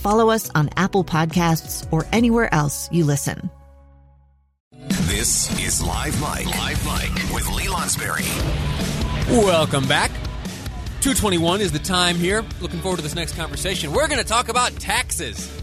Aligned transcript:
follow 0.00 0.30
us 0.30 0.50
on 0.54 0.70
Apple 0.76 1.04
Podcasts, 1.04 1.86
or 1.92 2.06
anywhere 2.12 2.52
else 2.52 2.88
you 2.90 3.04
listen. 3.04 3.50
This 5.06 5.50
is 5.60 5.82
Live 5.82 6.18
Mic. 6.20 6.46
Live 6.46 6.84
Mic 6.86 7.34
with 7.34 7.46
Lee 7.50 7.66
Lonsberry. 7.66 8.24
Welcome 9.28 9.86
back. 9.86 10.10
221 11.02 11.60
is 11.60 11.72
the 11.72 11.78
time 11.78 12.16
here. 12.16 12.44
Looking 12.60 12.80
forward 12.80 12.96
to 12.96 13.02
this 13.02 13.14
next 13.14 13.36
conversation. 13.36 13.92
We're 13.92 14.08
going 14.08 14.20
to 14.20 14.26
talk 14.26 14.48
about 14.48 14.72
taxes. 14.72 15.50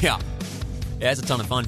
Yeah. 0.00 0.20
Yeah, 1.00 1.10
it's 1.12 1.20
a 1.20 1.24
ton 1.24 1.40
of 1.40 1.46
fun. 1.46 1.66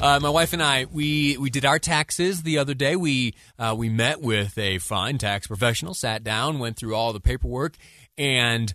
Uh, 0.00 0.18
my 0.20 0.28
wife 0.28 0.52
and 0.52 0.60
I, 0.62 0.86
we, 0.92 1.36
we 1.38 1.48
did 1.48 1.64
our 1.64 1.78
taxes 1.78 2.42
the 2.42 2.58
other 2.58 2.74
day. 2.74 2.96
We 2.96 3.34
uh, 3.58 3.74
we 3.78 3.88
met 3.88 4.20
with 4.20 4.58
a 4.58 4.78
fine 4.78 5.16
tax 5.16 5.46
professional, 5.46 5.94
sat 5.94 6.24
down, 6.24 6.58
went 6.58 6.76
through 6.76 6.96
all 6.96 7.12
the 7.12 7.20
paperwork, 7.20 7.76
and 8.18 8.74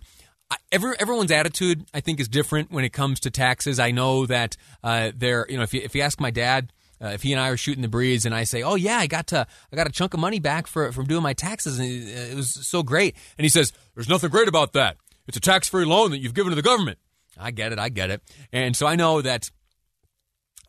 every, 0.72 0.94
everyone's 0.98 1.30
attitude, 1.30 1.86
I 1.92 2.00
think, 2.00 2.20
is 2.20 2.28
different 2.28 2.70
when 2.70 2.84
it 2.84 2.92
comes 2.92 3.20
to 3.20 3.30
taxes. 3.30 3.78
I 3.78 3.90
know 3.90 4.26
that 4.26 4.56
uh, 4.82 5.12
there, 5.14 5.46
you 5.48 5.56
know, 5.56 5.62
if 5.62 5.74
you, 5.74 5.80
if 5.82 5.94
you 5.94 6.02
ask 6.02 6.20
my 6.20 6.30
dad, 6.30 6.72
uh, 7.00 7.08
if 7.08 7.22
he 7.22 7.32
and 7.32 7.40
I 7.40 7.48
are 7.48 7.56
shooting 7.56 7.82
the 7.82 7.88
breeze, 7.88 8.26
and 8.26 8.34
I 8.34 8.44
say, 8.44 8.62
"Oh 8.62 8.74
yeah, 8.74 8.98
I 8.98 9.06
got 9.06 9.28
to, 9.28 9.46
I 9.72 9.76
got 9.76 9.86
a 9.86 9.92
chunk 9.92 10.14
of 10.14 10.20
money 10.20 10.40
back 10.40 10.66
for 10.66 10.90
from 10.90 11.06
doing 11.06 11.22
my 11.22 11.32
taxes, 11.32 11.78
and 11.78 11.88
it, 11.88 12.32
it 12.32 12.36
was 12.36 12.66
so 12.66 12.82
great," 12.82 13.14
and 13.36 13.44
he 13.44 13.48
says, 13.48 13.72
"There's 13.94 14.08
nothing 14.08 14.30
great 14.30 14.48
about 14.48 14.72
that. 14.72 14.96
It's 15.28 15.36
a 15.36 15.40
tax-free 15.40 15.84
loan 15.84 16.10
that 16.10 16.18
you've 16.18 16.34
given 16.34 16.50
to 16.50 16.56
the 16.56 16.62
government." 16.62 16.98
I 17.40 17.52
get 17.52 17.72
it, 17.72 17.78
I 17.78 17.88
get 17.88 18.10
it, 18.10 18.20
and 18.52 18.76
so 18.76 18.86
I 18.86 18.96
know 18.96 19.22
that 19.22 19.48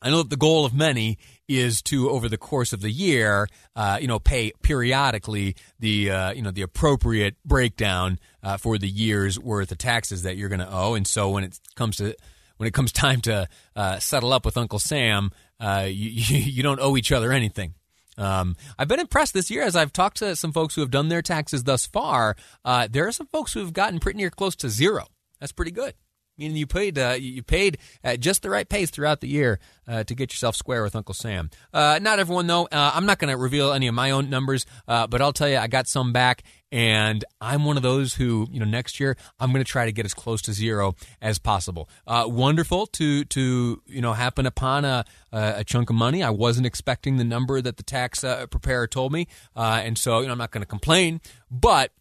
I 0.04 0.12
know 0.12 0.18
that 0.18 0.30
the 0.30 0.38
goal 0.38 0.66
of 0.66 0.74
many 0.74 1.18
is 1.50 1.82
to, 1.82 2.10
over 2.10 2.30
the 2.30 2.38
course 2.38 2.72
of 2.72 2.82
the 2.82 2.92
year, 2.92 3.48
uh, 3.76 3.98
you 4.00 4.08
know, 4.08 4.20
pay 4.20 4.52
periodically 4.62 5.56
the, 5.80 6.12
uh, 6.12 6.32
you 6.32 6.42
know, 6.42 6.52
the 6.52 6.62
appropriate 6.62 7.36
breakdown 7.44 8.20
uh, 8.44 8.56
for 8.58 8.78
the 8.78 8.88
year's 8.88 9.40
worth 9.40 9.72
of 9.72 9.78
taxes 9.80 10.24
that 10.24 10.38
you're 10.38 10.50
going 10.50 10.60
to 10.60 10.72
owe. 10.72 10.94
And 10.94 11.06
so 11.08 11.30
when 11.32 11.44
it 11.44 11.60
comes 11.76 11.98
to 11.98 12.16
when 12.58 12.68
it 12.68 12.74
comes 12.74 12.92
time 12.92 13.22
to 13.22 13.48
uh, 13.76 14.00
settle 14.00 14.34
up 14.34 14.46
with 14.46 14.58
Uncle 14.58 14.80
Sam, 14.80 15.32
uh, 15.60 15.86
you, 15.88 16.38
you 16.38 16.64
don't 16.64 16.80
owe 16.80 16.96
each 16.96 17.12
other 17.12 17.32
anything. 17.32 17.74
Um, 18.18 18.58
I've 18.78 18.90
been 18.90 19.00
impressed 19.00 19.34
this 19.34 19.50
year 19.50 19.64
as 19.64 19.78
I've 19.78 19.94
talked 19.94 20.18
to 20.18 20.36
some 20.36 20.52
folks 20.52 20.76
who 20.76 20.82
have 20.82 20.92
done 20.92 21.08
their 21.08 21.22
taxes 21.22 21.64
thus 21.64 21.88
far. 21.88 22.36
Uh, 22.66 22.88
there 22.92 23.08
are 23.08 23.14
some 23.14 23.28
folks 23.28 23.54
who 23.54 23.62
have 23.62 23.72
gotten 23.72 24.00
pretty 24.00 24.18
near 24.18 24.30
close 24.30 24.58
to 24.58 24.70
zero. 24.70 25.06
That's 25.40 25.54
pretty 25.54 25.72
good. 25.72 25.94
Meaning 26.40 26.56
you 26.56 26.68
paid 26.68 26.98
uh, 26.98 27.18
you 27.20 27.44
paid 27.44 27.80
at 28.02 28.22
just 28.22 28.44
the 28.44 28.50
right 28.50 28.68
pace 28.68 28.90
throughout 28.90 29.20
the 29.20 29.28
year 29.28 29.60
uh, 29.90 30.06
to 30.06 30.16
get 30.16 30.32
yourself 30.32 30.56
square 30.56 30.84
with 30.84 30.96
Uncle 30.96 31.14
Sam. 31.14 31.50
Uh, 31.74 32.00
not 32.02 32.18
everyone 32.18 32.48
though. 32.48 32.64
Uh, 32.66 32.92
I'm 32.94 33.06
not 33.06 33.20
going 33.20 33.30
to 33.30 33.36
reveal 33.36 33.74
any 33.74 33.88
of 33.88 33.94
my 33.94 34.12
own 34.12 34.30
numbers, 34.30 34.66
uh, 34.88 35.06
but 35.08 35.22
I'll 35.22 35.34
tell 35.34 35.50
you 35.50 35.58
I 35.58 35.68
got 35.68 35.88
some 35.88 36.14
back, 36.14 36.44
and 36.72 37.26
I'm 37.42 37.66
one 37.66 37.76
of 37.76 37.84
those 37.84 38.14
who 38.14 38.48
you 38.52 38.60
know 38.62 38.66
next 38.66 39.02
year 39.02 39.18
I'm 39.38 39.52
going 39.52 39.64
to 39.64 39.70
try 39.70 39.84
to 39.86 39.92
get 39.92 40.06
as 40.06 40.14
close 40.14 40.42
to 40.44 40.54
zero 40.54 40.96
as 41.22 41.40
possible. 41.40 41.90
Uh, 42.08 42.24
wonderful 42.28 42.88
to 42.88 43.26
to 43.26 43.82
you 43.86 44.02
know 44.02 44.14
happen 44.14 44.46
upon 44.46 44.86
a, 44.86 45.04
a 45.34 45.66
chunk 45.66 45.90
of 45.90 45.98
money. 45.98 46.24
I 46.24 46.30
wasn't 46.30 46.68
expecting 46.68 47.18
the 47.18 47.26
number 47.26 47.60
that 47.60 47.76
the 47.76 47.84
tax 47.84 48.22
preparer 48.22 48.88
told 48.88 49.12
me, 49.12 49.28
and 49.58 49.98
so 49.98 50.22
you 50.22 50.28
know 50.28 50.32
I'm 50.32 50.38
not 50.38 50.52
going 50.52 50.62
to 50.62 50.68
complain, 50.68 51.20
but 51.52 51.92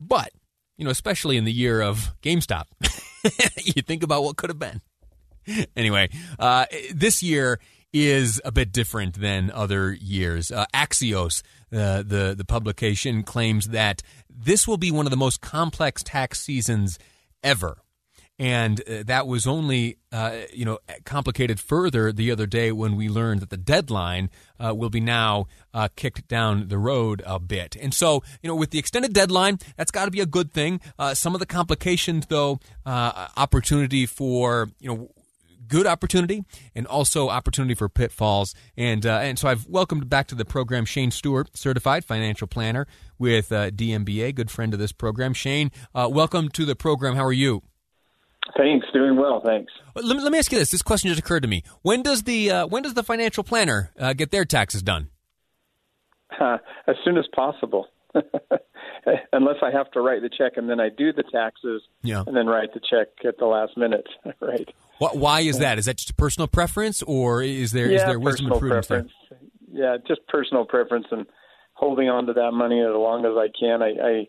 but 0.00 0.30
you 0.78 0.84
know 0.84 0.90
especially 0.90 1.36
in 1.36 1.44
the 1.44 1.52
year 1.52 1.82
of 1.82 2.14
GameStop. 2.22 2.64
you 3.64 3.82
think 3.82 4.02
about 4.02 4.22
what 4.22 4.36
could 4.36 4.50
have 4.50 4.58
been. 4.58 4.80
Anyway, 5.76 6.08
uh, 6.38 6.66
this 6.94 7.22
year 7.22 7.58
is 7.92 8.40
a 8.44 8.52
bit 8.52 8.72
different 8.72 9.20
than 9.20 9.50
other 9.50 9.92
years. 9.92 10.50
Uh, 10.52 10.66
Axios, 10.74 11.42
uh, 11.72 12.02
the 12.02 12.34
the 12.36 12.44
publication, 12.44 13.22
claims 13.22 13.68
that 13.68 14.02
this 14.28 14.68
will 14.68 14.76
be 14.76 14.90
one 14.90 15.06
of 15.06 15.10
the 15.10 15.16
most 15.16 15.40
complex 15.40 16.02
tax 16.02 16.40
seasons 16.40 16.98
ever 17.42 17.78
and 18.40 18.80
uh, 18.88 19.02
that 19.04 19.26
was 19.26 19.46
only 19.46 19.98
uh, 20.12 20.38
you 20.52 20.64
know 20.64 20.78
complicated 21.04 21.60
further 21.60 22.10
the 22.10 22.30
other 22.30 22.46
day 22.46 22.72
when 22.72 22.96
we 22.96 23.06
learned 23.06 23.40
that 23.42 23.50
the 23.50 23.58
deadline 23.58 24.30
uh, 24.58 24.74
will 24.74 24.88
be 24.88 24.98
now 24.98 25.46
uh, 25.74 25.88
kicked 25.94 26.26
down 26.26 26.68
the 26.68 26.78
road 26.78 27.22
a 27.26 27.38
bit. 27.38 27.76
And 27.76 27.92
so 27.92 28.22
you 28.42 28.48
know 28.48 28.56
with 28.56 28.70
the 28.70 28.78
extended 28.78 29.12
deadline, 29.12 29.58
that's 29.76 29.90
got 29.90 30.06
to 30.06 30.10
be 30.10 30.20
a 30.20 30.26
good 30.26 30.52
thing. 30.52 30.80
Uh, 30.98 31.12
some 31.12 31.34
of 31.34 31.38
the 31.38 31.46
complications, 31.46 32.26
though, 32.26 32.58
uh, 32.86 33.28
opportunity 33.36 34.06
for 34.06 34.70
you 34.80 34.88
know 34.88 35.10
good 35.68 35.86
opportunity 35.86 36.42
and 36.74 36.86
also 36.86 37.28
opportunity 37.28 37.74
for 37.74 37.90
pitfalls. 37.90 38.54
And 38.74 39.04
uh, 39.04 39.18
and 39.18 39.38
so 39.38 39.48
I've 39.48 39.66
welcomed 39.66 40.08
back 40.08 40.28
to 40.28 40.34
the 40.34 40.46
program 40.46 40.86
Shane 40.86 41.10
Stewart, 41.10 41.54
certified 41.58 42.06
financial 42.06 42.46
planner 42.46 42.86
with 43.18 43.52
uh, 43.52 43.70
DMBA, 43.70 44.34
good 44.34 44.50
friend 44.50 44.72
of 44.72 44.80
this 44.80 44.92
program. 44.92 45.34
Shane, 45.34 45.70
uh, 45.94 46.08
welcome 46.10 46.48
to 46.50 46.64
the 46.64 46.74
program. 46.74 47.16
How 47.16 47.24
are 47.26 47.34
you? 47.34 47.62
Thanks, 48.56 48.86
doing 48.92 49.16
well. 49.16 49.40
Thanks. 49.44 49.72
Let 49.94 50.16
me, 50.16 50.22
let 50.22 50.32
me 50.32 50.38
ask 50.38 50.50
you 50.50 50.58
this. 50.58 50.70
This 50.70 50.82
question 50.82 51.08
just 51.08 51.20
occurred 51.20 51.42
to 51.42 51.48
me. 51.48 51.62
When 51.82 52.02
does 52.02 52.24
the 52.24 52.50
uh, 52.50 52.66
when 52.66 52.82
does 52.82 52.94
the 52.94 53.02
financial 53.02 53.44
planner 53.44 53.92
uh, 53.98 54.12
get 54.12 54.30
their 54.30 54.44
taxes 54.44 54.82
done? 54.82 55.08
Uh, 56.40 56.58
as 56.86 56.96
soon 57.04 57.18
as 57.18 57.26
possible, 57.34 57.86
unless 59.32 59.56
I 59.62 59.70
have 59.70 59.90
to 59.92 60.00
write 60.00 60.22
the 60.22 60.30
check 60.30 60.52
and 60.56 60.68
then 60.70 60.80
I 60.80 60.88
do 60.88 61.12
the 61.12 61.24
taxes, 61.24 61.82
yeah. 62.02 62.24
and 62.26 62.36
then 62.36 62.46
write 62.46 62.72
the 62.74 62.80
check 62.80 63.08
at 63.26 63.38
the 63.38 63.46
last 63.46 63.76
minute. 63.76 64.06
right. 64.40 64.68
Why 64.98 65.40
is 65.40 65.58
that? 65.58 65.78
Is 65.78 65.86
that 65.86 65.96
just 65.96 66.10
a 66.10 66.14
personal 66.14 66.46
preference, 66.46 67.02
or 67.02 67.42
is 67.42 67.72
there 67.72 67.90
yeah, 67.90 67.96
is 67.96 68.02
there 68.04 68.18
wisdom 68.18 68.52
and 68.52 68.60
prudence 68.60 68.86
preference. 68.86 69.12
There? 69.30 69.38
Yeah, 69.72 69.96
just 70.06 70.26
personal 70.28 70.64
preference 70.64 71.06
and 71.10 71.26
holding 71.74 72.08
on 72.08 72.26
to 72.26 72.32
that 72.34 72.50
money 72.52 72.80
as 72.80 72.92
long 72.92 73.24
as 73.24 73.32
I 73.36 73.48
can. 73.58 73.82
I, 73.82 73.88
I 74.02 74.28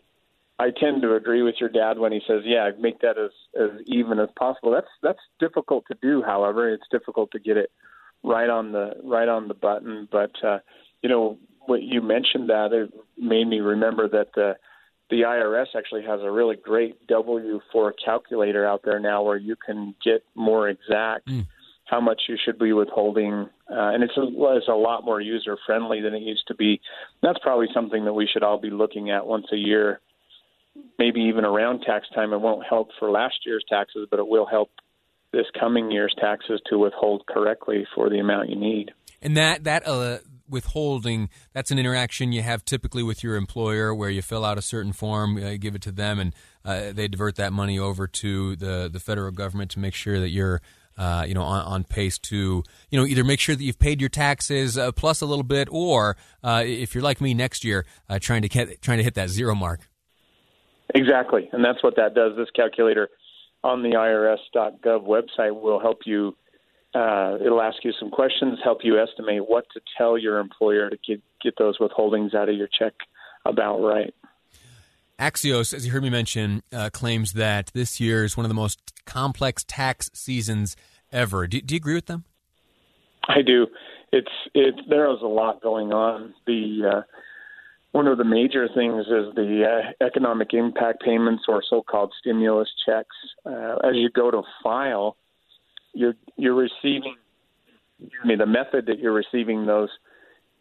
I 0.58 0.70
tend 0.70 1.02
to 1.02 1.14
agree 1.14 1.42
with 1.42 1.56
your 1.60 1.68
dad 1.68 1.98
when 1.98 2.12
he 2.12 2.20
says, 2.26 2.42
"Yeah, 2.44 2.70
make 2.78 3.00
that 3.00 3.18
as 3.18 3.30
as 3.58 3.70
even 3.86 4.18
as 4.18 4.28
possible." 4.38 4.70
That's 4.70 4.90
that's 5.02 5.18
difficult 5.40 5.84
to 5.88 5.96
do. 6.00 6.22
However, 6.22 6.72
it's 6.72 6.86
difficult 6.90 7.30
to 7.32 7.40
get 7.40 7.56
it 7.56 7.70
right 8.22 8.48
on 8.48 8.72
the 8.72 8.92
right 9.02 9.28
on 9.28 9.48
the 9.48 9.54
button. 9.54 10.08
But 10.10 10.32
uh, 10.44 10.58
you 11.02 11.08
know, 11.08 11.38
what 11.66 11.82
you 11.82 12.02
mentioned 12.02 12.50
that 12.50 12.72
it 12.72 12.92
made 13.16 13.48
me 13.48 13.60
remember 13.60 14.08
that 14.08 14.28
the 14.34 14.56
the 15.10 15.22
IRS 15.22 15.66
actually 15.76 16.02
has 16.02 16.20
a 16.22 16.30
really 16.30 16.56
great 16.56 17.06
W 17.06 17.60
four 17.72 17.92
calculator 18.04 18.66
out 18.66 18.82
there 18.84 19.00
now, 19.00 19.22
where 19.22 19.36
you 19.36 19.56
can 19.56 19.94
get 20.04 20.22
more 20.34 20.68
exact. 20.68 21.28
Mm. 21.28 21.46
How 21.86 22.00
much 22.00 22.22
you 22.28 22.38
should 22.42 22.58
be 22.58 22.72
withholding, 22.72 23.50
uh, 23.70 23.90
and 23.92 24.02
it's 24.02 24.16
a, 24.16 24.22
it's 24.22 24.68
a 24.68 24.72
lot 24.72 25.04
more 25.04 25.20
user 25.20 25.58
friendly 25.66 26.00
than 26.00 26.14
it 26.14 26.22
used 26.22 26.46
to 26.48 26.54
be. 26.54 26.80
That's 27.22 27.38
probably 27.40 27.66
something 27.74 28.06
that 28.06 28.14
we 28.14 28.26
should 28.32 28.42
all 28.42 28.58
be 28.58 28.70
looking 28.70 29.10
at 29.10 29.26
once 29.26 29.46
a 29.52 29.56
year 29.56 30.00
maybe 30.98 31.20
even 31.20 31.44
around 31.44 31.80
tax 31.80 32.06
time, 32.14 32.32
it 32.32 32.40
won't 32.40 32.64
help 32.68 32.88
for 32.98 33.10
last 33.10 33.36
year's 33.44 33.64
taxes, 33.68 34.06
but 34.10 34.18
it 34.18 34.26
will 34.26 34.46
help 34.46 34.70
this 35.32 35.46
coming 35.58 35.90
year's 35.90 36.14
taxes 36.20 36.60
to 36.70 36.78
withhold 36.78 37.24
correctly 37.26 37.86
for 37.94 38.10
the 38.10 38.18
amount 38.18 38.50
you 38.50 38.56
need. 38.56 38.92
And 39.20 39.36
that 39.36 39.64
that 39.64 39.86
uh, 39.86 40.18
withholding 40.48 41.30
that's 41.52 41.70
an 41.70 41.78
interaction 41.78 42.32
you 42.32 42.42
have 42.42 42.64
typically 42.64 43.02
with 43.02 43.22
your 43.22 43.36
employer, 43.36 43.94
where 43.94 44.10
you 44.10 44.20
fill 44.22 44.44
out 44.44 44.58
a 44.58 44.62
certain 44.62 44.92
form, 44.92 45.36
uh, 45.36 45.54
give 45.58 45.74
it 45.74 45.82
to 45.82 45.92
them, 45.92 46.18
and 46.18 46.34
uh, 46.64 46.92
they 46.92 47.08
divert 47.08 47.36
that 47.36 47.52
money 47.52 47.78
over 47.78 48.06
to 48.06 48.56
the 48.56 48.90
the 48.92 49.00
federal 49.00 49.30
government 49.30 49.70
to 49.72 49.78
make 49.78 49.94
sure 49.94 50.20
that 50.20 50.30
you're. 50.30 50.60
Uh, 50.98 51.24
you 51.26 51.32
know, 51.32 51.42
on, 51.42 51.64
on, 51.64 51.84
pace 51.84 52.18
to, 52.18 52.62
you 52.90 53.00
know, 53.00 53.06
either 53.06 53.24
make 53.24 53.40
sure 53.40 53.56
that 53.56 53.64
you've 53.64 53.78
paid 53.78 53.98
your 53.98 54.10
taxes 54.10 54.76
uh, 54.76 54.92
plus 54.92 55.22
a 55.22 55.26
little 55.26 55.42
bit, 55.42 55.66
or 55.70 56.18
uh, 56.44 56.62
if 56.66 56.94
you're 56.94 57.02
like 57.02 57.18
me 57.18 57.32
next 57.32 57.64
year, 57.64 57.86
trying 58.20 58.42
to 58.42 58.48
get 58.48 58.82
trying 58.82 58.98
to 58.98 59.02
hit 59.02 59.14
that 59.14 59.30
zero 59.30 59.54
mark. 59.54 59.80
Exactly, 60.94 61.48
and 61.52 61.64
that's 61.64 61.82
what 61.82 61.96
that 61.96 62.14
does. 62.14 62.36
This 62.36 62.50
calculator 62.54 63.08
on 63.64 63.82
the 63.82 63.90
IRS.gov 63.90 65.06
website 65.06 65.60
will 65.60 65.80
help 65.80 66.00
you 66.04 66.36
uh, 66.94 67.38
it'll 67.40 67.62
ask 67.62 67.84
you 67.84 67.92
some 67.98 68.10
questions, 68.10 68.58
help 68.62 68.80
you 68.82 69.00
estimate 69.00 69.48
what 69.48 69.64
to 69.72 69.80
tell 69.96 70.18
your 70.18 70.38
employer 70.38 70.90
to 70.90 70.96
get 71.06 71.22
get 71.42 71.54
those 71.58 71.78
withholdings 71.78 72.34
out 72.34 72.48
of 72.48 72.56
your 72.56 72.68
check 72.68 72.92
about 73.46 73.78
right. 73.78 74.14
Axios, 75.18 75.72
as 75.72 75.86
you 75.86 75.92
heard 75.92 76.02
me 76.02 76.10
mention, 76.10 76.62
uh, 76.72 76.90
claims 76.92 77.32
that 77.32 77.70
this 77.74 78.00
year 78.00 78.24
is 78.24 78.36
one 78.36 78.44
of 78.44 78.48
the 78.50 78.54
most 78.54 78.92
complex 79.06 79.64
tax 79.66 80.10
seasons 80.12 80.76
ever. 81.12 81.46
Do, 81.46 81.60
do 81.60 81.74
you 81.74 81.76
agree 81.76 81.94
with 81.94 82.06
them? 82.06 82.24
I 83.28 83.40
do. 83.40 83.68
It's 84.12 84.28
it. 84.54 84.74
There 84.88 85.10
is 85.12 85.22
a 85.22 85.26
lot 85.26 85.62
going 85.62 85.92
on. 85.92 86.34
The 86.46 86.92
uh, 86.96 87.02
one 87.92 88.06
of 88.06 88.18
the 88.18 88.24
major 88.24 88.68
things 88.74 89.06
is 89.06 89.34
the 89.34 89.64
uh, 89.64 90.04
economic 90.04 90.54
impact 90.54 91.02
payments 91.02 91.44
or 91.46 91.62
so-called 91.68 92.12
stimulus 92.18 92.68
checks. 92.86 93.14
Uh, 93.44 93.76
as 93.84 93.94
you 93.94 94.08
go 94.10 94.30
to 94.30 94.42
file, 94.62 95.16
you're 95.92 96.14
you're 96.36 96.54
receiving. 96.54 97.16
I 98.22 98.26
mean, 98.26 98.38
the 98.38 98.46
method 98.46 98.86
that 98.86 98.98
you're 98.98 99.12
receiving 99.12 99.66
those, 99.66 99.90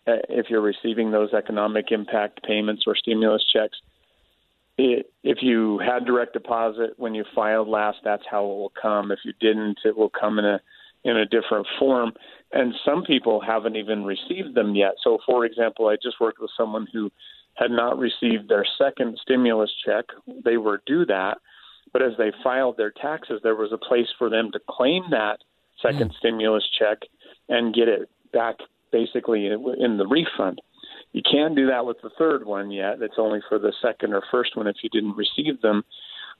uh, 0.05 0.21
if 0.29 0.47
you're 0.49 0.61
receiving 0.61 1.11
those 1.11 1.33
economic 1.33 1.91
impact 1.91 2.43
payments 2.43 2.83
or 2.85 2.95
stimulus 2.95 3.43
checks, 3.51 3.77
it, 4.77 5.11
if 5.23 5.39
you 5.41 5.79
had 5.79 6.05
direct 6.05 6.33
deposit 6.33 6.91
when 6.97 7.15
you 7.15 7.23
filed 7.33 7.67
last, 7.67 7.99
that's 8.03 8.23
how 8.29 8.43
it 8.43 8.47
will 8.47 8.73
come. 8.79 9.11
If 9.11 9.19
you 9.23 9.33
didn't, 9.39 9.79
it 9.85 9.97
will 9.97 10.09
come 10.09 10.37
in 10.37 10.45
a 10.45 10.59
in 11.03 11.17
a 11.17 11.25
different 11.25 11.67
form. 11.79 12.11
And 12.51 12.73
some 12.85 13.03
people 13.03 13.41
haven't 13.41 13.75
even 13.75 14.03
received 14.03 14.55
them 14.55 14.75
yet. 14.75 14.93
So, 15.03 15.19
for 15.25 15.45
example, 15.45 15.87
I 15.87 15.95
just 16.01 16.19
worked 16.19 16.39
with 16.39 16.51
someone 16.57 16.87
who 16.91 17.11
had 17.55 17.71
not 17.71 17.97
received 17.97 18.49
their 18.49 18.65
second 18.77 19.17
stimulus 19.21 19.71
check. 19.85 20.05
They 20.43 20.57
were 20.57 20.81
due 20.85 21.05
that, 21.05 21.37
but 21.93 22.01
as 22.01 22.13
they 22.17 22.31
filed 22.43 22.77
their 22.77 22.91
taxes, 22.91 23.41
there 23.43 23.55
was 23.55 23.71
a 23.71 23.77
place 23.77 24.07
for 24.17 24.29
them 24.29 24.51
to 24.53 24.59
claim 24.69 25.03
that 25.11 25.39
second 25.81 26.11
mm. 26.11 26.17
stimulus 26.17 26.63
check 26.77 26.99
and 27.49 27.73
get 27.73 27.87
it 27.87 28.09
back 28.31 28.55
basically 28.91 29.47
in 29.47 29.97
the 29.97 30.07
refund. 30.07 30.61
You 31.13 31.21
can't 31.29 31.55
do 31.55 31.67
that 31.67 31.85
with 31.85 31.97
the 32.01 32.11
third 32.17 32.45
one 32.45 32.71
yet. 32.71 33.01
It's 33.01 33.15
only 33.17 33.39
for 33.49 33.59
the 33.59 33.73
second 33.81 34.13
or 34.13 34.23
first 34.31 34.55
one 34.55 34.67
if 34.67 34.77
you 34.81 34.89
didn't 34.89 35.17
receive 35.17 35.61
them. 35.61 35.83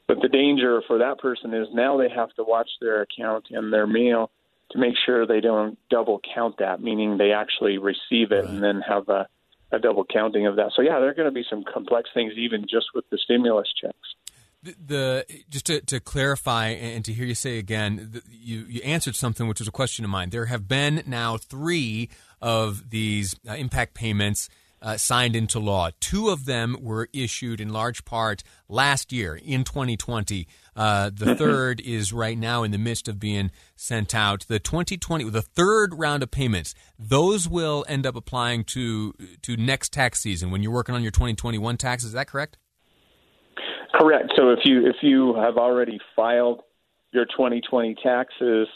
But 0.07 0.21
the 0.21 0.29
danger 0.29 0.81
for 0.87 0.97
that 0.97 1.19
person 1.19 1.53
is 1.53 1.67
now 1.73 1.97
they 1.97 2.09
have 2.09 2.33
to 2.35 2.43
watch 2.43 2.69
their 2.79 3.01
account 3.01 3.45
and 3.51 3.71
their 3.71 3.87
mail 3.87 4.31
to 4.71 4.79
make 4.79 4.93
sure 5.05 5.25
they 5.25 5.41
don't 5.41 5.77
double 5.89 6.19
count 6.33 6.55
that, 6.59 6.81
meaning 6.81 7.17
they 7.17 7.31
actually 7.31 7.77
receive 7.77 8.31
it 8.31 8.43
right. 8.43 8.45
and 8.45 8.63
then 8.63 8.81
have 8.87 9.09
a, 9.09 9.27
a 9.71 9.79
double 9.79 10.05
counting 10.05 10.47
of 10.47 10.55
that. 10.57 10.71
So 10.75 10.81
yeah, 10.81 10.99
there 10.99 11.09
are 11.09 11.13
going 11.13 11.27
to 11.27 11.33
be 11.33 11.45
some 11.49 11.63
complex 11.63 12.09
things 12.13 12.33
even 12.37 12.63
just 12.63 12.87
with 12.93 13.05
the 13.09 13.17
stimulus 13.23 13.67
checks. 13.79 13.95
The, 14.63 14.75
the 14.85 15.25
just 15.49 15.65
to, 15.65 15.81
to, 15.81 15.99
clarify 15.99 16.67
and 16.67 17.03
to 17.05 17.13
hear 17.13 17.25
you 17.25 17.33
say 17.33 17.57
again, 17.57 18.09
the, 18.11 18.21
you 18.29 18.65
you 18.69 18.81
answered 18.83 19.15
something 19.15 19.47
which 19.47 19.59
was 19.59 19.67
a 19.67 19.71
question 19.71 20.05
of 20.05 20.11
mine. 20.11 20.29
There 20.29 20.45
have 20.45 20.67
been 20.67 21.01
now 21.07 21.37
three 21.37 22.09
of 22.41 22.91
these 22.91 23.35
uh, 23.49 23.53
impact 23.53 23.95
payments 23.95 24.49
uh, 24.81 24.97
signed 24.97 25.35
into 25.35 25.59
law. 25.59 25.89
Two 25.99 26.29
of 26.29 26.45
them 26.45 26.75
were 26.81 27.07
issued 27.13 27.61
in 27.61 27.69
large 27.69 28.03
part 28.05 28.43
last 28.67 29.11
year 29.11 29.35
in 29.35 29.63
2020. 29.63 30.47
Uh, 30.75 31.09
the 31.13 31.25
mm-hmm. 31.25 31.33
third 31.35 31.81
is 31.81 32.11
right 32.11 32.37
now 32.37 32.63
in 32.63 32.71
the 32.71 32.77
midst 32.77 33.07
of 33.07 33.19
being 33.19 33.51
sent 33.75 34.15
out. 34.15 34.45
The 34.47 34.59
2020, 34.59 35.29
the 35.29 35.41
third 35.41 35.93
round 35.97 36.23
of 36.23 36.31
payments, 36.31 36.73
those 36.97 37.47
will 37.47 37.85
end 37.87 38.05
up 38.05 38.15
applying 38.15 38.63
to 38.65 39.13
to 39.41 39.57
next 39.57 39.93
tax 39.93 40.21
season 40.21 40.51
when 40.51 40.63
you're 40.63 40.71
working 40.71 40.95
on 40.95 41.03
your 41.03 41.11
2021 41.11 41.77
taxes. 41.77 42.07
Is 42.07 42.13
that 42.13 42.27
correct? 42.27 42.57
Correct. 43.93 44.31
So 44.35 44.49
if 44.49 44.59
you 44.63 44.87
if 44.87 44.97
you 45.01 45.35
have 45.35 45.57
already 45.57 45.99
filed 46.15 46.61
your 47.11 47.25
2020 47.25 47.95
taxes, 48.01 48.67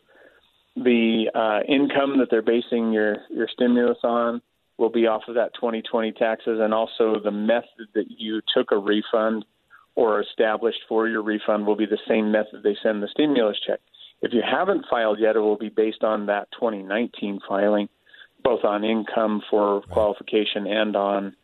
the 0.76 1.32
uh, 1.34 1.60
income 1.68 2.20
that 2.20 2.28
they're 2.30 2.42
basing 2.42 2.92
your 2.92 3.18
your 3.30 3.48
stimulus 3.52 3.98
on 4.04 4.42
will 4.78 4.90
be 4.90 5.08
off 5.08 5.24
of 5.28 5.36
that 5.36 5.54
2020 5.56 6.12
taxes, 6.14 6.60
and 6.62 6.74
also 6.74 7.20
the 7.24 7.32
method 7.32 7.88
that 7.94 8.06
you 8.10 8.42
took 8.56 8.72
a 8.72 8.78
refund 8.78 9.46
or 9.96 10.22
established 10.22 10.80
for 10.90 11.08
your 11.08 11.22
refund 11.22 11.66
will 11.66 11.78
be 11.78 11.86
the 11.86 12.00
same 12.08 12.32
method 12.32 12.62
they 12.64 12.76
send 12.84 13.02
the 13.02 13.08
stimulus 13.08 13.58
check. 13.66 13.80
If 14.22 14.34
you 14.34 14.42
haven't 14.42 14.86
filed 14.90 15.20
yet, 15.20 15.36
it 15.36 15.40
will 15.40 15.58
be 15.58 15.70
based 15.70 16.04
on 16.04 16.26
that 16.26 16.48
2019 16.60 17.40
filing, 17.48 17.88
both 18.44 18.64
on 18.64 18.84
income 18.84 19.42
for 19.50 19.82
qualification 19.82 20.68
and 20.68 20.96
on 20.96 21.36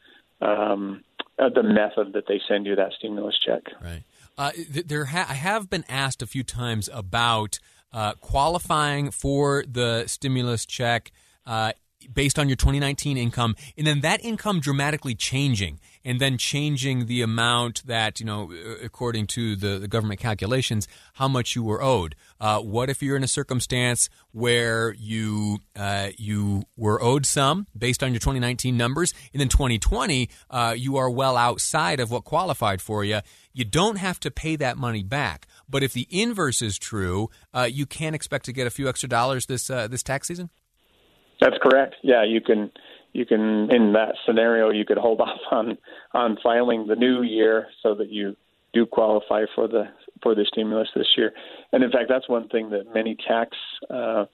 um, 0.42 1.04
uh, 1.39 1.50
the 1.50 1.63
method 1.63 2.13
that 2.13 2.25
they 2.27 2.42
send 2.48 2.66
you 2.66 2.75
that 2.75 2.92
stimulus 2.98 3.38
check. 3.45 3.63
Right. 3.81 4.04
Uh, 4.38 4.51
there, 4.86 5.06
ha- 5.06 5.27
I 5.30 5.36
have 5.36 5.69
been 5.69 5.86
asked 5.88 6.22
a 6.22 6.27
few 6.27 6.44
times 6.44 6.89
about 6.92 7.60
uh, 7.94 8.13
qualifying 8.16 9.12
for 9.12 9.63
the 9.68 10.06
stimulus 10.07 10.66
check 10.66 11.12
uh, 11.45 11.74
based 12.13 12.39
on 12.39 12.48
your 12.50 12.56
2019 12.56 13.18
income, 13.18 13.56
and 13.77 13.86
then 13.86 14.01
that 14.01 14.24
income 14.24 14.59
dramatically 14.59 15.15
changing, 15.15 15.80
and 16.03 16.19
then 16.19 16.38
changing 16.38 17.06
the 17.06 17.21
amount 17.21 17.86
that 17.86 18.19
you 18.19 18.25
know, 18.25 18.51
according 18.83 19.27
to 19.27 19.56
the, 19.56 19.80
the 19.80 19.88
government 19.88 20.19
calculations, 20.19 20.88
how 21.13 21.27
much 21.27 21.56
you 21.56 21.63
were 21.63 21.81
owed. 21.81 22.15
Uh, 22.39 22.59
what 22.59 22.89
if 22.89 23.03
you're 23.03 23.15
in 23.15 23.24
a 23.24 23.27
circumstance 23.27 24.09
where 24.31 24.94
you 24.94 25.59
uh, 25.75 26.09
you 26.18 26.63
were 26.75 27.01
owed 27.01 27.25
some 27.25 27.68
based 27.77 28.03
on 28.03 28.12
your 28.12 28.19
2019 28.19 28.75
numbers, 28.75 29.13
and 29.33 29.39
then 29.39 29.50
2020 29.50 30.30
uh, 30.50 30.74
you 30.77 30.98
are 30.98 31.09
well 31.09 31.38
outside 31.38 32.00
of 32.00 32.12
what 32.12 32.24
qualified 32.24 32.81
for 32.81 33.03
you? 33.03 33.19
You 33.53 33.65
don't 33.65 33.98
have 33.98 34.19
to 34.21 34.31
pay 34.31 34.56
that 34.57 34.77
money 34.77 35.03
back. 35.03 35.48
But 35.69 35.83
if 35.83 35.94
the 35.94 36.07
inverse 36.09 36.62
is 36.62 36.77
true, 36.77 37.30
uh, 37.53 37.68
you 37.71 37.86
can 37.86 38.13
expect 38.13 38.45
to 38.45 38.53
get 38.53 38.68
a 38.68 38.69
few 38.69 38.89
extra 38.89 39.09
dollars 39.09 39.45
this 39.45 39.69
uh, 39.69 39.88
this 39.88 40.03
tax 40.03 40.27
season. 40.27 40.50
That's 41.42 41.58
correct. 41.62 41.96
Yeah, 42.04 42.24
you 42.24 42.40
can 42.40 42.72
you 43.14 43.26
can 43.26 43.70
in 43.72 43.94
that 43.94 44.16
scenario 44.26 44.70
you 44.70 44.86
could 44.86 44.98
hold 44.98 45.20
off 45.28 45.40
on 45.52 45.78
on 46.14 46.38
filing 46.42 46.88
the 46.88 46.96
new 46.96 47.24
year 47.24 47.68
so 47.84 47.96
that 47.96 48.10
you 48.10 48.38
do 48.74 48.86
qualify 48.86 49.44
for 49.54 49.68
the 49.68 49.86
for 50.24 50.36
the 50.36 50.46
stimulus 50.46 50.88
this 50.96 51.08
year. 51.18 51.34
And 51.74 51.84
in 51.84 51.92
fact, 51.92 52.06
that's 52.08 52.30
one 52.30 52.48
thing 52.48 52.70
that 52.70 52.94
many 52.94 53.18
tax 53.28 53.58
uh, 53.90 54.26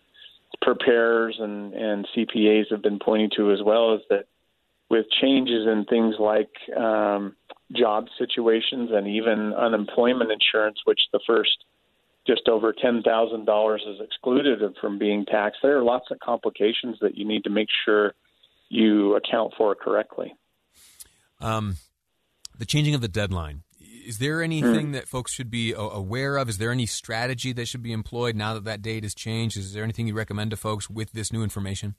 preparers 0.61 1.37
and 1.39 1.73
and 1.73 2.07
CPAs 2.15 2.65
have 2.71 2.83
been 2.83 2.99
pointing 2.99 3.31
to 3.37 3.51
as 3.51 3.59
well 3.63 3.95
is 3.95 4.01
that 4.09 4.25
with 4.89 5.05
changes 5.21 5.67
in 5.67 5.85
things 5.85 6.15
like 6.19 6.51
um, 6.77 7.35
job 7.75 8.07
situations 8.17 8.89
and 8.93 9.07
even 9.07 9.53
unemployment 9.53 10.31
insurance, 10.31 10.79
which 10.85 10.99
the 11.11 11.19
first 11.27 11.57
just 12.27 12.47
over 12.47 12.73
ten 12.73 13.01
thousand 13.01 13.45
dollars 13.45 13.83
is 13.87 13.99
excluded 14.01 14.59
from 14.79 14.99
being 14.99 15.25
taxed. 15.25 15.59
There 15.63 15.77
are 15.77 15.83
lots 15.83 16.05
of 16.11 16.19
complications 16.19 16.97
that 17.01 17.17
you 17.17 17.25
need 17.25 17.43
to 17.45 17.49
make 17.49 17.69
sure 17.85 18.13
you 18.69 19.15
account 19.15 19.53
for 19.57 19.75
correctly. 19.75 20.35
Um, 21.39 21.77
the 22.57 22.65
changing 22.65 22.95
of 22.95 23.01
the 23.01 23.07
deadline. 23.07 23.63
Is 23.79 24.19
there 24.19 24.41
anything 24.41 24.89
mm. 24.89 24.93
that 24.93 25.07
folks 25.07 25.33
should 25.33 25.51
be 25.51 25.73
aware 25.75 26.37
of? 26.37 26.47
Is 26.47 26.57
there 26.57 26.71
any 26.71 26.85
strategy 26.85 27.51
that 27.53 27.67
should 27.67 27.83
be 27.83 27.91
employed 27.91 28.35
now 28.35 28.53
that 28.53 28.63
that 28.63 28.81
date 28.81 29.03
has 29.03 29.13
changed? 29.13 29.57
Is 29.57 29.73
there 29.73 29.83
anything 29.83 30.07
you 30.07 30.13
recommend 30.13 30.51
to 30.51 30.57
folks 30.57 30.89
with 30.89 31.11
this 31.11 31.33
new 31.33 31.43
information? 31.43 31.95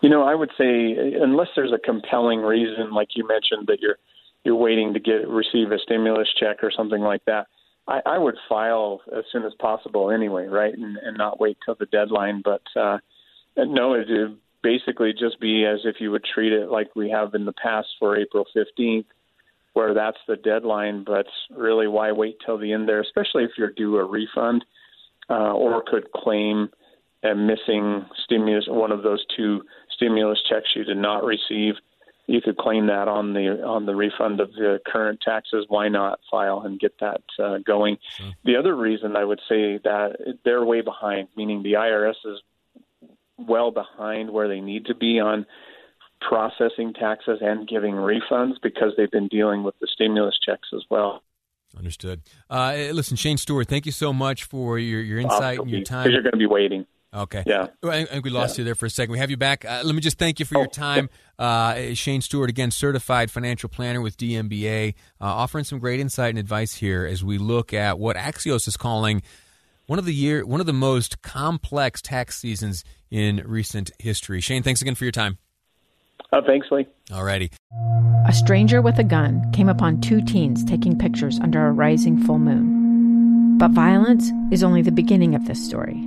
You 0.00 0.08
know, 0.10 0.22
I 0.22 0.34
would 0.34 0.50
say 0.56 0.94
unless 1.20 1.48
there's 1.56 1.72
a 1.72 1.78
compelling 1.78 2.40
reason, 2.40 2.92
like 2.92 3.08
you 3.16 3.26
mentioned, 3.26 3.66
that 3.68 3.80
you're 3.80 3.96
you're 4.44 4.56
waiting 4.56 4.94
to 4.94 5.00
get 5.00 5.28
receive 5.28 5.72
a 5.72 5.78
stimulus 5.82 6.28
check 6.38 6.62
or 6.62 6.70
something 6.70 7.00
like 7.00 7.24
that, 7.26 7.48
I, 7.88 8.00
I 8.04 8.18
would 8.18 8.36
file 8.48 9.00
as 9.16 9.24
soon 9.32 9.44
as 9.44 9.52
possible 9.58 10.10
anyway, 10.10 10.46
right, 10.46 10.74
and, 10.76 10.96
and 10.96 11.16
not 11.16 11.40
wait 11.40 11.58
till 11.64 11.76
the 11.76 11.86
deadline. 11.86 12.42
But 12.44 12.62
uh, 12.74 12.98
no, 13.56 13.94
it 13.94 14.08
would 14.08 14.38
basically 14.62 15.12
just 15.12 15.40
be 15.40 15.64
as 15.64 15.80
if 15.84 15.96
you 16.00 16.10
would 16.10 16.24
treat 16.24 16.52
it 16.52 16.70
like 16.70 16.96
we 16.96 17.10
have 17.10 17.34
in 17.34 17.44
the 17.44 17.52
past 17.52 17.88
for 17.98 18.16
April 18.16 18.44
15th, 18.56 19.04
where 19.74 19.94
that's 19.94 20.18
the 20.26 20.36
deadline. 20.36 21.04
But 21.04 21.26
really, 21.50 21.86
why 21.86 22.12
wait 22.12 22.38
till 22.44 22.58
the 22.58 22.72
end 22.72 22.88
there, 22.88 23.00
especially 23.00 23.44
if 23.44 23.52
you're 23.56 23.70
due 23.70 23.96
a 23.98 24.04
refund 24.04 24.64
uh, 25.30 25.52
or 25.52 25.82
could 25.86 26.10
claim 26.12 26.70
a 27.22 27.34
missing 27.34 28.04
stimulus, 28.24 28.66
one 28.68 28.92
of 28.92 29.02
those 29.02 29.24
two 29.36 29.62
stimulus 29.94 30.38
checks 30.48 30.68
you 30.74 30.84
did 30.84 30.98
not 30.98 31.24
receive 31.24 31.74
you 32.26 32.40
could 32.40 32.56
claim 32.56 32.86
that 32.88 33.08
on 33.08 33.32
the 33.34 33.62
on 33.62 33.86
the 33.86 33.94
refund 33.94 34.40
of 34.40 34.52
the 34.52 34.80
current 34.84 35.20
taxes. 35.24 35.66
Why 35.68 35.88
not 35.88 36.20
file 36.30 36.62
and 36.64 36.78
get 36.78 36.98
that 37.00 37.22
uh, 37.42 37.58
going? 37.64 37.98
Sure. 38.16 38.32
The 38.44 38.56
other 38.56 38.74
reason 38.74 39.16
I 39.16 39.24
would 39.24 39.40
say 39.48 39.78
that 39.84 40.36
they're 40.44 40.64
way 40.64 40.80
behind, 40.80 41.28
meaning 41.36 41.62
the 41.62 41.74
IRS 41.74 42.16
is 42.24 42.40
well 43.38 43.70
behind 43.70 44.30
where 44.30 44.48
they 44.48 44.60
need 44.60 44.86
to 44.86 44.94
be 44.94 45.20
on 45.20 45.46
processing 46.20 46.94
taxes 46.94 47.38
and 47.40 47.68
giving 47.68 47.94
refunds 47.94 48.54
because 48.62 48.92
they've 48.96 49.10
been 49.10 49.28
dealing 49.28 49.62
with 49.62 49.78
the 49.80 49.86
stimulus 49.92 50.38
checks 50.44 50.68
as 50.74 50.82
well. 50.90 51.22
Understood. 51.76 52.22
Uh, 52.48 52.74
listen, 52.92 53.16
Shane 53.16 53.36
Stewart, 53.36 53.68
thank 53.68 53.84
you 53.84 53.92
so 53.92 54.12
much 54.12 54.44
for 54.44 54.78
your, 54.78 55.00
your 55.00 55.18
insight 55.18 55.58
and 55.58 55.70
your 55.70 55.82
time. 55.82 56.04
Because 56.04 56.14
you're 56.14 56.22
going 56.22 56.32
to 56.32 56.38
be 56.38 56.46
waiting. 56.46 56.86
Okay. 57.16 57.42
Yeah. 57.46 57.68
I 57.82 58.04
think 58.04 58.24
we 58.24 58.30
lost 58.30 58.56
yeah. 58.56 58.62
you 58.62 58.64
there 58.66 58.74
for 58.74 58.86
a 58.86 58.90
second. 58.90 59.12
We 59.12 59.18
have 59.18 59.30
you 59.30 59.38
back. 59.38 59.64
Uh, 59.64 59.80
let 59.84 59.94
me 59.94 60.02
just 60.02 60.18
thank 60.18 60.38
you 60.38 60.44
for 60.44 60.58
oh, 60.58 60.60
your 60.60 60.68
time. 60.68 61.08
Uh, 61.38 61.94
Shane 61.94 62.20
Stewart, 62.20 62.50
again, 62.50 62.70
certified 62.70 63.30
financial 63.30 63.70
planner 63.70 64.02
with 64.02 64.18
DMBA, 64.18 64.94
uh, 65.20 65.24
offering 65.24 65.64
some 65.64 65.78
great 65.78 65.98
insight 65.98 66.30
and 66.30 66.38
advice 66.38 66.74
here 66.74 67.06
as 67.06 67.24
we 67.24 67.38
look 67.38 67.72
at 67.72 67.98
what 67.98 68.16
Axios 68.16 68.68
is 68.68 68.76
calling 68.76 69.22
one 69.86 69.98
of 69.98 70.04
the 70.04 70.14
year, 70.14 70.44
one 70.44 70.60
of 70.60 70.66
the 70.66 70.72
most 70.74 71.22
complex 71.22 72.02
tax 72.02 72.38
seasons 72.38 72.84
in 73.10 73.42
recent 73.46 73.90
history. 73.98 74.40
Shane, 74.40 74.62
thanks 74.62 74.82
again 74.82 74.94
for 74.94 75.04
your 75.04 75.12
time. 75.12 75.38
Uh, 76.32 76.42
thanks, 76.46 76.66
Lee. 76.70 76.86
Alrighty. 77.10 77.52
A 78.28 78.32
stranger 78.32 78.82
with 78.82 78.98
a 78.98 79.04
gun 79.04 79.50
came 79.52 79.68
upon 79.68 80.00
two 80.00 80.20
teens 80.20 80.64
taking 80.64 80.98
pictures 80.98 81.38
under 81.40 81.66
a 81.66 81.72
rising 81.72 82.18
full 82.18 82.38
moon. 82.38 83.56
But 83.58 83.70
violence 83.70 84.30
is 84.50 84.62
only 84.62 84.82
the 84.82 84.92
beginning 84.92 85.34
of 85.34 85.46
this 85.46 85.64
story. 85.64 86.06